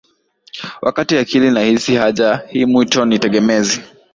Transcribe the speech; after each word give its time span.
Wakati 0.81 1.17
akili 1.17 1.47
inahisi 1.47 1.95
haja 1.95 2.41
hii 2.49 2.65
ni 2.65 2.77
wito 2.77 3.05
tegemezi 3.17 3.81